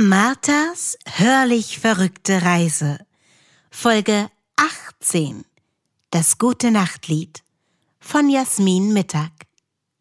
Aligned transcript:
Marthas 0.00 0.96
hörlich 1.16 1.80
verrückte 1.80 2.42
Reise. 2.42 3.00
Folge 3.68 4.30
18. 4.54 5.44
Das 6.12 6.38
gute 6.38 6.70
Nachtlied 6.70 7.42
von 7.98 8.30
Jasmin 8.30 8.92
Mittag. 8.92 9.32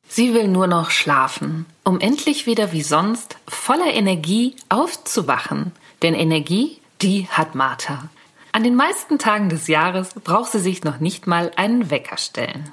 Sie 0.07 0.35
will 0.35 0.49
nur 0.49 0.67
noch 0.67 0.91
schlafen, 0.91 1.65
um 1.83 1.99
endlich 1.99 2.45
wieder 2.45 2.73
wie 2.73 2.83
sonst 2.83 3.37
voller 3.47 3.91
Energie 3.91 4.55
aufzuwachen. 4.69 5.71
Denn 6.03 6.13
Energie, 6.13 6.79
die 7.01 7.27
hat 7.29 7.55
Martha. 7.55 8.07
An 8.51 8.63
den 8.63 8.75
meisten 8.75 9.17
Tagen 9.17 9.49
des 9.49 9.67
Jahres 9.67 10.09
braucht 10.13 10.51
sie 10.51 10.59
sich 10.59 10.83
noch 10.83 10.99
nicht 10.99 11.25
mal 11.25 11.51
einen 11.55 11.89
Wecker 11.89 12.17
stellen. 12.17 12.71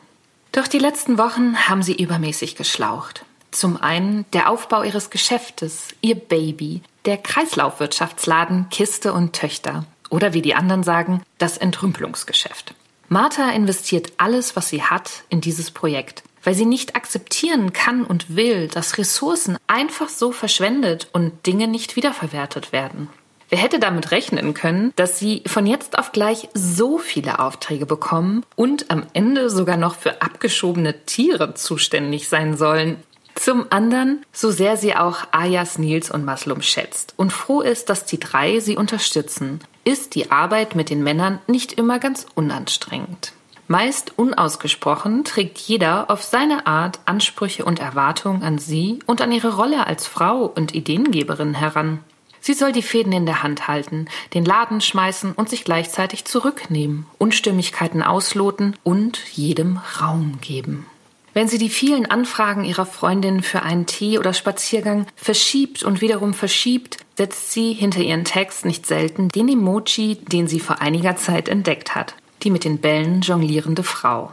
Doch 0.53 0.69
die 0.69 0.79
letzten 0.79 1.17
Wochen 1.17 1.57
haben 1.71 1.83
sie 1.83 1.97
übermäßig 1.97 2.55
geschlaucht. 2.55 3.25
Zum 3.51 3.79
einen 3.79 4.27
der 4.35 4.51
Aufbau 4.51 4.83
ihres 4.83 5.09
Geschäftes, 5.09 5.89
ihr 6.03 6.17
Baby, 6.17 6.83
der 7.05 7.19
Kreislaufwirtschaftsladen 7.19 8.69
Kiste 8.71 9.13
und 9.13 9.35
Töchter. 9.35 9.85
Oder 10.11 10.33
wie 10.33 10.43
die 10.43 10.55
anderen 10.55 10.83
sagen, 10.83 11.23
das 11.39 11.59
Entrümpelungsgeschäft. 11.59 12.75
Martha 13.09 13.51
investiert 13.51 14.13
alles, 14.17 14.57
was 14.57 14.69
sie 14.69 14.83
hat, 14.83 15.25
in 15.29 15.41
dieses 15.41 15.71
Projekt, 15.71 16.23
weil 16.43 16.55
sie 16.55 16.67
nicht 16.67 16.97
akzeptieren 16.97 17.73
kann 17.73 18.05
und 18.05 18.37
will, 18.37 18.69
dass 18.69 18.99
Ressourcen 18.99 19.59
einfach 19.67 20.09
so 20.09 20.33
verschwendet 20.33 21.09
und 21.13 21.47
Dinge 21.47 21.69
nicht 21.69 21.97
wiederverwertet 21.97 22.73
werden. 22.73 23.09
Wer 23.51 23.59
hätte 23.59 23.79
damit 23.79 24.11
rechnen 24.11 24.55
können, 24.55 24.93
dass 24.97 25.19
sie 25.19 25.43
von 25.47 25.67
jetzt 25.67 25.99
auf 25.99 26.13
gleich 26.13 26.49
so 26.55 26.99
viele 26.99 27.39
Aufträge 27.39 27.87
bekommen 27.87 28.45
und 28.57 28.91
am 28.91 29.07
Ende 29.13 29.51
sogar 29.51 29.77
noch 29.77 29.97
für 29.97 30.23
abgeschobene 30.23 31.05
Tiere 31.05 31.55
zuständig 31.55 32.29
sein 32.29 32.57
sollen? 32.57 32.97
Zum 33.35 33.67
anderen, 33.71 34.25
so 34.33 34.51
sehr 34.51 34.77
sie 34.77 34.95
auch 34.95 35.19
Ayas, 35.33 35.79
Nils 35.79 36.11
und 36.11 36.25
Maslum 36.25 36.63
schätzt 36.63 37.15
und 37.17 37.33
froh 37.33 37.61
ist, 37.61 37.91
dass 37.91 38.05
die 38.05 38.21
drei 38.21 38.61
sie 38.61 38.77
unterstützen, 38.77 39.61
ist 39.85 40.15
die 40.15 40.31
Arbeit 40.31 40.75
mit 40.75 40.89
den 40.89 41.03
Männern 41.03 41.41
nicht 41.47 41.73
immer 41.73 41.99
ganz 41.99 42.27
unanstrengend. 42.35 43.33
Meist 43.67 44.13
unausgesprochen 44.19 45.25
trägt 45.25 45.59
jeder 45.59 46.11
auf 46.11 46.23
seine 46.23 46.67
Art 46.67 47.01
Ansprüche 47.07 47.65
und 47.65 47.81
Erwartungen 47.81 48.43
an 48.43 48.59
sie 48.59 48.99
und 49.07 49.21
an 49.23 49.33
ihre 49.33 49.57
Rolle 49.57 49.87
als 49.87 50.07
Frau 50.07 50.45
und 50.45 50.75
Ideengeberin 50.75 51.55
heran. 51.55 52.01
Sie 52.41 52.53
soll 52.53 52.73
die 52.73 52.83
Fäden 52.83 53.13
in 53.13 53.25
der 53.25 53.43
Hand 53.43 53.69
halten, 53.69 54.07
den 54.35 54.45
Laden 54.45 54.83
schmeißen 54.83 55.33
und 55.33 55.49
sich 55.49 55.65
gleichzeitig 55.65 56.27
zurücknehmen, 56.27 57.07
Unstimmigkeiten 57.17 58.03
ausloten 58.03 58.77
und 58.85 59.19
jedem 59.33 59.81
Raum 59.99 60.39
geben. 60.43 60.85
Wenn 61.35 61.49
sie 61.49 61.59
die 61.59 61.69
vielen 61.69 62.07
Anfragen 62.07 62.65
ihrer 62.65 62.87
Freundin 62.87 63.43
für 63.43 63.63
einen 63.63 63.87
Tee 63.87 64.19
oder 64.19 64.33
Spaziergang 64.33 65.07
verschiebt 65.17 65.83
und 65.83 66.01
wiederum 66.01 66.33
verschiebt, 66.33 66.99
setzt 67.17 67.51
sie 67.53 67.73
hinter 67.73 68.01
ihren 68.01 68.25
Text 68.25 68.65
nicht 68.65 68.87
selten 68.87 69.29
den 69.29 69.49
Emoji, 69.49 70.15
den 70.15 70.47
sie 70.47 70.61
vor 70.61 70.81
einiger 70.81 71.17
Zeit 71.17 71.49
entdeckt 71.49 71.97
hat, 71.97 72.15
die 72.45 72.51
mit 72.51 72.63
den 72.63 72.79
Bällen 72.79 73.21
jonglierende 73.21 73.83
Frau. 73.83 74.31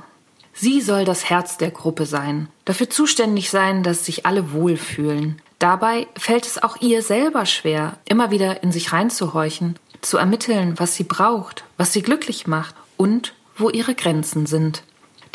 Sie 0.53 0.79
soll 0.79 1.03
das 1.03 1.27
Herz 1.27 1.57
der 1.57 1.71
Gruppe 1.71 2.05
sein, 2.05 2.49
dafür 2.65 2.89
zuständig 2.89 3.49
sein, 3.49 3.81
dass 3.81 4.05
sich 4.05 4.27
alle 4.27 4.53
wohlfühlen. 4.53 5.41
Dabei 5.57 6.07
fällt 6.15 6.45
es 6.45 6.61
auch 6.61 6.81
ihr 6.81 7.01
selber 7.01 7.47
schwer, 7.47 7.97
immer 8.07 8.29
wieder 8.29 8.61
in 8.61 8.71
sich 8.71 8.93
reinzuhorchen, 8.93 9.75
zu 10.01 10.17
ermitteln, 10.17 10.75
was 10.77 10.95
sie 10.95 11.03
braucht, 11.03 11.63
was 11.77 11.93
sie 11.93 12.03
glücklich 12.03 12.45
macht 12.45 12.75
und 12.97 13.33
wo 13.57 13.69
ihre 13.69 13.95
Grenzen 13.95 14.45
sind. 14.45 14.83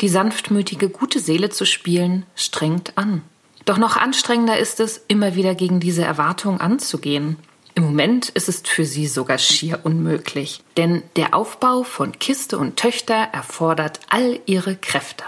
Die 0.01 0.09
sanftmütige, 0.09 0.89
gute 0.89 1.19
Seele 1.19 1.49
zu 1.49 1.65
spielen, 1.65 2.25
strengt 2.35 2.97
an. 2.97 3.23
Doch 3.65 3.77
noch 3.77 3.97
anstrengender 3.97 4.57
ist 4.57 4.79
es, 4.79 5.01
immer 5.07 5.35
wieder 5.35 5.55
gegen 5.55 5.79
diese 5.79 6.03
Erwartung 6.03 6.61
anzugehen. 6.61 7.37
Im 7.73 7.83
Moment 7.83 8.29
ist 8.29 8.49
es 8.49 8.61
für 8.61 8.85
sie 8.85 9.07
sogar 9.07 9.37
schier 9.37 9.81
unmöglich, 9.83 10.63
denn 10.77 11.03
der 11.15 11.35
Aufbau 11.35 11.83
von 11.83 12.17
Kiste 12.17 12.57
und 12.57 12.77
Töchter 12.77 13.29
erfordert 13.31 13.99
all 14.09 14.39
ihre 14.45 14.75
Kräfte. 14.75 15.23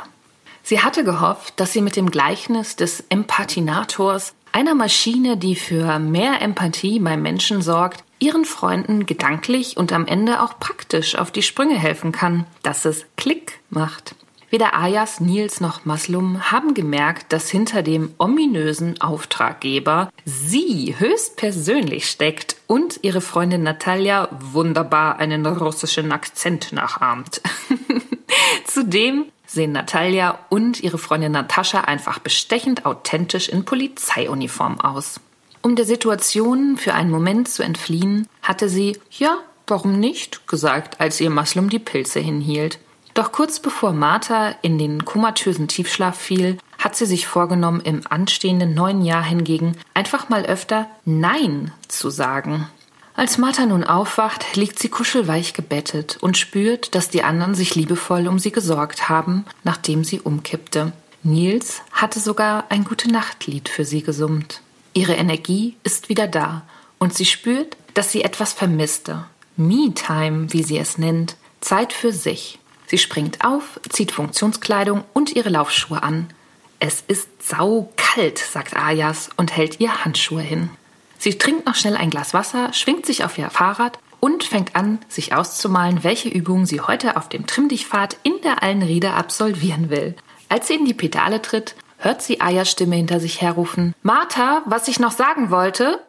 Sie 0.64 0.82
hatte 0.82 1.04
gehofft, 1.04 1.60
dass 1.60 1.74
sie 1.74 1.82
mit 1.82 1.96
dem 1.96 2.12
Gleichnis 2.12 2.76
des 2.76 3.04
Empathinators, 3.10 4.34
einer 4.52 4.76
Maschine, 4.76 5.38
die 5.38 5.56
für 5.56 6.00
mehr 6.00 6.42
Empathie 6.42 7.00
beim 7.00 7.22
Menschen 7.22 7.62
sorgt, 7.62 8.04
ihren 8.20 8.46
Freunden 8.46 9.06
gedanklich 9.06 9.78
und 9.78 9.92
am 9.94 10.06
Ende 10.06 10.42
auch 10.42 10.60
praktisch 10.60 11.16
auf 11.16 11.32
die 11.32 11.44
Sprünge 11.44 11.78
helfen 11.78 12.12
kann, 12.12 12.46
dass 12.64 12.86
es 12.86 13.06
Klick 13.16 13.60
macht. 13.70 14.16
Weder 14.52 14.74
Ayas, 14.74 15.20
Nils 15.20 15.62
noch 15.62 15.86
Maslum 15.86 16.52
haben 16.52 16.74
gemerkt, 16.74 17.32
dass 17.34 17.52
hinter 17.52 17.84
dem 17.84 18.16
ominösen 18.18 19.00
Auftraggeber 19.00 20.10
sie 20.26 20.96
höchstpersönlich 20.98 22.10
steckt 22.10 22.56
und 22.66 23.00
ihre 23.04 23.22
Freundin 23.22 23.62
Natalia 23.62 24.28
wunderbar 24.32 25.20
einen 25.20 25.46
russischen 25.46 26.12
Akzent 26.12 26.74
nachahmt. 26.74 27.42
Zudem 28.66 29.26
sehen 29.46 29.72
Natalia 29.72 30.40
und 30.50 30.82
ihre 30.82 30.98
Freundin 30.98 31.32
Natascha 31.32 31.82
einfach 31.82 32.18
bestechend 32.18 32.88
authentisch 32.88 33.50
in 33.50 33.66
Polizeiuniform 33.66 34.80
aus. 34.80 35.20
Um 35.62 35.76
der 35.76 35.86
Situation 35.86 36.78
für 36.78 36.96
einen 36.96 37.12
Moment 37.12 37.50
zu 37.50 37.62
entfliehen, 37.62 38.28
hatte 38.42 38.68
sie, 38.68 38.98
ja, 39.12 39.38
warum 39.68 40.00
nicht, 40.00 40.48
gesagt, 40.48 41.00
als 41.00 41.22
ihr 41.22 41.30
Maslum 41.30 41.70
die 41.70 41.80
Pilze 41.80 42.20
hinhielt. 42.20 42.80
Doch 43.20 43.34
kurz 43.34 43.60
bevor 43.60 43.92
Martha 43.92 44.56
in 44.62 44.78
den 44.78 45.04
komatösen 45.04 45.68
Tiefschlaf 45.68 46.18
fiel, 46.18 46.58
hat 46.78 46.96
sie 46.96 47.06
sich 47.06 47.28
vorgenommen, 47.28 47.82
im 47.82 48.04
anstehenden 48.10 48.74
neuen 48.74 49.04
Jahr 49.04 49.24
hingegen 49.24 49.76
einfach 49.94 50.30
mal 50.30 50.46
öfter 50.46 50.88
Nein 51.04 51.74
zu 51.90 52.12
sagen. 52.12 52.70
Als 53.16 53.38
Martha 53.38 53.66
nun 53.66 53.84
aufwacht, 53.84 54.56
liegt 54.56 54.80
sie 54.80 54.88
kuschelweich 54.88 55.54
gebettet 55.54 56.16
und 56.22 56.38
spürt, 56.38 56.96
dass 56.96 57.10
die 57.10 57.22
anderen 57.22 57.56
sich 57.56 57.76
liebevoll 57.76 58.26
um 58.26 58.40
sie 58.40 58.54
gesorgt 58.54 59.10
haben, 59.10 59.44
nachdem 59.66 60.06
sie 60.06 60.22
umkippte. 60.22 60.94
Nils 61.22 61.82
hatte 61.92 62.22
sogar 62.22 62.68
ein 62.70 62.86
gute 62.86 63.12
Nachtlied 63.12 63.68
für 63.68 63.84
sie 63.84 64.02
gesummt. 64.02 64.62
Ihre 64.94 65.16
Energie 65.16 65.76
ist 65.84 66.08
wieder 66.08 66.28
da 66.28 66.62
und 67.00 67.14
sie 67.14 67.26
spürt, 67.26 67.76
dass 67.96 68.14
sie 68.14 68.24
etwas 68.24 68.54
vermisste. 68.54 69.26
Me-Time, 69.58 70.54
wie 70.54 70.64
sie 70.64 70.78
es 70.78 70.98
nennt, 70.98 71.36
Zeit 71.60 71.92
für 71.92 72.14
sich. 72.14 72.60
Sie 72.90 72.98
springt 72.98 73.46
auf, 73.46 73.80
zieht 73.88 74.12
Funktionskleidung 74.12 75.04
und 75.14 75.36
ihre 75.36 75.50
Laufschuhe 75.50 76.02
an. 76.02 76.28
Es 76.80 77.04
ist 77.08 77.48
saukalt, 77.48 78.40
sagt 78.40 78.76
Ayas 78.76 79.30
und 79.38 79.56
hält 79.56 79.80
ihr 79.80 80.04
Handschuhe 80.04 80.42
hin. 80.42 80.72
Sie 81.20 81.38
trinkt 81.38 81.68
noch 81.68 81.76
schnell 81.76 81.96
ein 81.96 82.10
Glas 82.10 82.34
Wasser, 82.34 82.74
schwingt 82.74 83.06
sich 83.06 83.24
auf 83.24 83.38
ihr 83.38 83.52
Fahrrad 83.52 84.00
und 84.20 84.44
fängt 84.44 84.76
an, 84.76 84.98
sich 85.08 85.36
auszumalen, 85.36 86.04
welche 86.04 86.30
Übungen 86.30 86.66
sie 86.66 86.82
heute 86.82 87.16
auf 87.16 87.30
dem 87.30 87.46
Trimmdichtpfad 87.46 88.18
in 88.24 88.42
der 88.44 88.64
Allenriede 88.64 89.14
absolvieren 89.14 89.92
will. 89.92 90.16
Als 90.48 90.68
sie 90.68 90.74
in 90.74 90.86
die 90.86 90.96
Pedale 90.96 91.44
tritt, 91.44 91.76
hört 91.98 92.24
sie 92.24 92.42
Ayas 92.42 92.72
Stimme 92.72 92.96
hinter 92.96 93.20
sich 93.20 93.40
herrufen. 93.40 93.94
Martha, 94.02 94.64
was 94.66 94.88
ich 94.88 95.00
noch 95.00 95.12
sagen 95.12 95.52
wollte? 95.52 96.04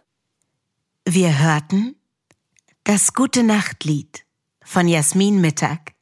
Wir 1.04 1.40
hörten 1.40 1.94
das 2.84 3.12
Gute 3.12 3.42
Nachtlied 3.42 4.24
von 4.64 4.88
Jasmin 4.88 5.42
Mittag. 5.42 5.92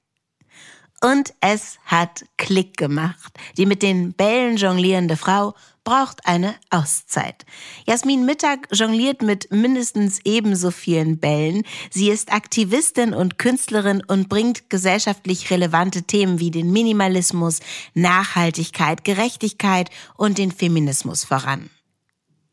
Und 1.00 1.32
es 1.40 1.78
hat 1.84 2.24
Klick 2.36 2.76
gemacht. 2.76 3.32
Die 3.56 3.66
mit 3.66 3.82
den 3.82 4.12
Bällen 4.14 4.56
jonglierende 4.56 5.16
Frau 5.16 5.54
braucht 5.84 6.26
eine 6.26 6.54
Auszeit. 6.70 7.46
Jasmin 7.86 8.26
Mittag 8.26 8.68
jongliert 8.72 9.22
mit 9.22 9.50
mindestens 9.50 10.20
ebenso 10.24 10.70
vielen 10.70 11.18
Bällen. 11.18 11.62
Sie 11.90 12.10
ist 12.10 12.32
Aktivistin 12.32 13.14
und 13.14 13.38
Künstlerin 13.38 14.02
und 14.06 14.28
bringt 14.28 14.68
gesellschaftlich 14.70 15.50
relevante 15.50 16.02
Themen 16.02 16.40
wie 16.40 16.50
den 16.50 16.72
Minimalismus, 16.72 17.60
Nachhaltigkeit, 17.94 19.04
Gerechtigkeit 19.04 19.88
und 20.16 20.36
den 20.36 20.52
Feminismus 20.52 21.24
voran. 21.24 21.70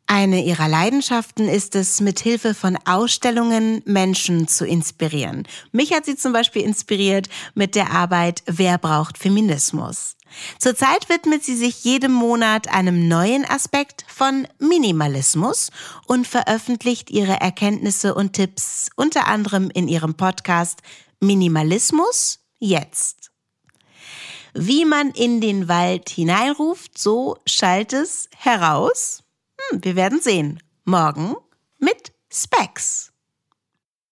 Eine 0.07 0.43
ihrer 0.43 0.67
Leidenschaften 0.67 1.49
ist 1.49 1.75
es, 1.75 1.99
mit 1.99 2.19
Hilfe 2.19 2.53
von 2.53 2.77
Ausstellungen 2.85 3.81
Menschen 3.85 4.47
zu 4.47 4.65
inspirieren. 4.65 5.47
Mich 5.71 5.94
hat 5.94 6.06
sie 6.06 6.15
zum 6.15 6.31
Beispiel 6.31 6.62
inspiriert 6.62 7.27
mit 7.56 7.74
der 7.74 7.89
Arbeit 7.89 8.44
Wer 8.45 8.77
braucht 8.77 9.18
Feminismus? 9.18 10.15
Zurzeit 10.59 11.09
widmet 11.09 11.44
sie 11.44 11.56
sich 11.56 11.83
jedem 11.83 12.13
Monat 12.13 12.68
einem 12.68 13.07
neuen 13.07 13.45
Aspekt 13.45 14.06
von 14.07 14.47
Minimalismus 14.59 15.71
und 16.06 16.27
veröffentlicht 16.27 17.09
ihre 17.09 17.41
Erkenntnisse 17.41 18.13
und 18.13 18.33
Tipps 18.33 18.89
unter 18.95 19.27
anderem 19.27 19.71
in 19.74 19.88
ihrem 19.88 20.13
Podcast 20.13 20.81
Minimalismus 21.19 22.39
jetzt. 22.59 23.31
Wie 24.53 24.85
man 24.85 25.12
in 25.12 25.41
den 25.41 25.68
Wald 25.68 26.09
hineinruft, 26.09 26.97
so 26.97 27.38
schallt 27.45 27.91
es 27.94 28.30
heraus. 28.38 29.25
Hm, 29.69 29.83
wir 29.83 29.95
werden 29.95 30.21
sehen. 30.21 30.62
Morgen 30.83 31.35
mit 31.79 32.13
Specs. 32.31 33.12